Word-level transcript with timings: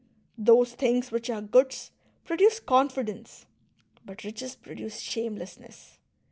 Those 0.39 0.73
things 0.73 1.11
which 1.11 1.29
are 1.29 1.43
goods 1.43 1.91
produce 2.25 2.59
confidence, 2.59 3.45
but 4.03 4.23
riches 4.23 4.55
produce 4.55 4.99
shamelessness. 4.99 5.99